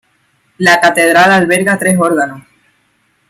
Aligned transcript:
La 0.57 0.79
catedral 0.81 1.31
alberga 1.31 1.77
tres 1.77 1.95
órganos. 1.99 2.41